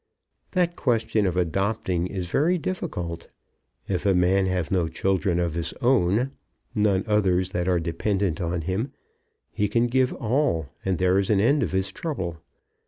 That 0.53 0.75
question 0.75 1.27
of 1.27 1.37
adopting 1.37 2.07
is 2.07 2.25
very 2.25 2.57
difficult. 2.57 3.27
If 3.87 4.03
a 4.03 4.15
man 4.15 4.47
have 4.47 4.71
no 4.71 4.87
children 4.87 5.37
of 5.39 5.53
his 5.53 5.73
own, 5.73 6.31
none 6.73 7.03
others 7.05 7.49
that 7.49 7.67
are 7.67 7.79
dependent 7.79 8.41
on 8.41 8.61
him, 8.61 8.93
he 9.51 9.67
can 9.67 9.85
give 9.85 10.11
all, 10.13 10.69
and 10.83 10.97
there 10.97 11.19
is 11.19 11.29
an 11.29 11.39
end 11.39 11.61
of 11.61 11.71
his 11.71 11.91
trouble. 11.91 12.41